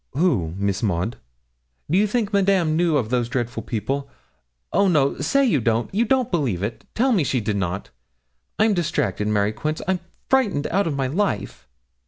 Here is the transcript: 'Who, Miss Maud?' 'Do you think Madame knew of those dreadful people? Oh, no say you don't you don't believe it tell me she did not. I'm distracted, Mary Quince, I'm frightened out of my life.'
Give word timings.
'Who, 0.13 0.55
Miss 0.57 0.81
Maud?' 0.81 1.17
'Do 1.87 1.95
you 1.95 2.07
think 2.07 2.33
Madame 2.33 2.75
knew 2.75 2.97
of 2.97 3.11
those 3.11 3.29
dreadful 3.29 3.61
people? 3.61 4.09
Oh, 4.73 4.87
no 4.87 5.19
say 5.19 5.45
you 5.45 5.61
don't 5.61 5.93
you 5.93 6.05
don't 6.05 6.31
believe 6.31 6.63
it 6.63 6.85
tell 6.95 7.11
me 7.11 7.23
she 7.23 7.39
did 7.39 7.57
not. 7.57 7.91
I'm 8.57 8.73
distracted, 8.73 9.27
Mary 9.27 9.51
Quince, 9.53 9.79
I'm 9.87 9.99
frightened 10.27 10.65
out 10.71 10.87
of 10.87 10.95
my 10.95 11.05
life.' 11.05 11.67